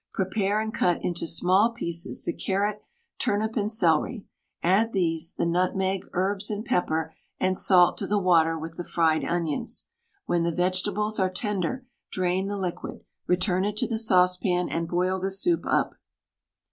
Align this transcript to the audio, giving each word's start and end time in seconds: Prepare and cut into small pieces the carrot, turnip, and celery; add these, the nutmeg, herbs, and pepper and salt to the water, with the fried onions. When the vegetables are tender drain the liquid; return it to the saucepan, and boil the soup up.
Prepare 0.15 0.59
and 0.59 0.73
cut 0.73 0.97
into 1.03 1.27
small 1.27 1.69
pieces 1.73 2.25
the 2.25 2.33
carrot, 2.33 2.81
turnip, 3.19 3.55
and 3.55 3.71
celery; 3.71 4.25
add 4.63 4.93
these, 4.93 5.31
the 5.35 5.45
nutmeg, 5.45 6.05
herbs, 6.13 6.49
and 6.49 6.65
pepper 6.65 7.13
and 7.39 7.55
salt 7.55 7.99
to 7.99 8.07
the 8.07 8.17
water, 8.17 8.57
with 8.57 8.77
the 8.77 8.83
fried 8.83 9.23
onions. 9.23 9.85
When 10.25 10.41
the 10.41 10.51
vegetables 10.55 11.19
are 11.19 11.29
tender 11.29 11.85
drain 12.11 12.47
the 12.47 12.57
liquid; 12.57 13.03
return 13.27 13.63
it 13.63 13.77
to 13.77 13.87
the 13.87 13.99
saucepan, 13.99 14.69
and 14.69 14.87
boil 14.87 15.19
the 15.19 15.29
soup 15.29 15.65
up. 15.67 15.93